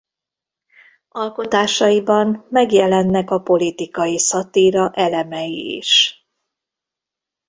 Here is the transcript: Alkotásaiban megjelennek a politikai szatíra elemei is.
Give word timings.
Alkotásaiban 1.09 2.45
megjelennek 2.49 3.31
a 3.31 3.39
politikai 3.41 4.19
szatíra 4.19 4.91
elemei 4.93 5.75
is. 5.75 6.25